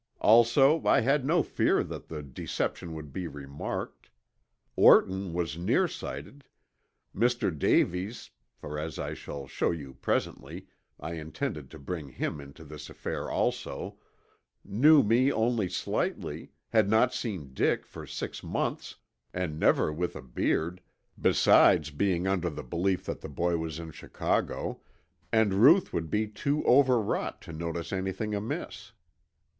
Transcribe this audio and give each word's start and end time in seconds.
Also 0.21 0.83
I 0.83 1.01
had 1.01 1.23
no 1.25 1.43
fear 1.43 1.83
that 1.83 2.07
the 2.07 2.23
deception 2.23 2.95
would 2.95 3.13
be 3.13 3.27
remarked. 3.27 4.09
Orton 4.75 5.31
was 5.31 5.59
near 5.59 5.87
sighted, 5.87 6.43
Mr. 7.15 7.55
Davies 7.55 8.31
(for 8.51 8.79
as 8.79 8.97
I 8.97 9.13
shall 9.13 9.45
show 9.45 9.69
you 9.69 9.93
presently, 9.93 10.65
I 10.99 11.13
intended 11.13 11.69
to 11.69 11.77
bring 11.77 12.09
him 12.09 12.41
into 12.41 12.63
this 12.63 12.89
affair 12.89 13.29
also), 13.29 13.99
knew 14.65 15.03
me 15.03 15.31
only 15.31 15.69
slightly, 15.69 16.49
had 16.69 16.89
not 16.89 17.13
seen 17.13 17.53
Dick 17.53 17.85
for 17.85 18.07
six 18.07 18.41
months, 18.43 18.95
and 19.35 19.59
never 19.59 19.93
with 19.93 20.15
a 20.15 20.23
beard, 20.23 20.81
besides 21.21 21.91
being 21.91 22.25
under 22.25 22.49
the 22.49 22.63
belief 22.63 23.05
that 23.05 23.21
the 23.21 23.29
boy 23.29 23.55
was 23.59 23.77
in 23.77 23.91
Chicago, 23.91 24.81
and 25.31 25.53
Ruth 25.61 25.93
would 25.93 26.09
be 26.09 26.25
too 26.27 26.63
overwrought 26.65 27.39
to 27.43 27.53
notice 27.53 27.93
anything 27.93 28.33
amiss. 28.33 28.93